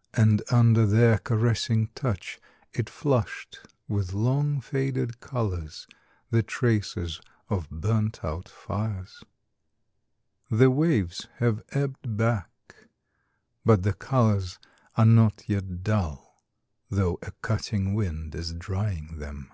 and 0.22 0.42
under 0.50 0.84
their 0.84 1.18
caressing 1.18 1.86
touch 1.94 2.40
it 2.72 2.90
flushed 2.90 3.60
with 3.86 4.12
long 4.12 4.60
faded 4.60 5.20
colours, 5.20 5.86
the 6.30 6.42
traces 6.42 7.20
of 7.48 7.70
burnt 7.70 8.24
out 8.24 8.48
fires! 8.48 9.22
The 10.50 10.68
waves 10.68 11.28
have 11.36 11.62
ebbed 11.68 12.16
back... 12.16 12.88
but 13.64 13.84
the 13.84 13.92
colours 13.94 14.58
are 14.96 15.06
not 15.06 15.44
yet 15.48 15.84
dull, 15.84 16.42
though 16.90 17.20
a 17.22 17.30
cutting 17.30 17.94
wind 17.94 18.34
is 18.34 18.52
drying 18.54 19.18
them. 19.20 19.52